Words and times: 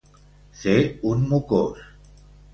Ser 0.61 0.77
un 1.11 1.23
mocós. 1.35 1.87